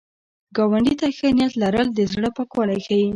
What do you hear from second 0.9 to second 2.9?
ته ښه نیت لرل، د زړه پاکوالی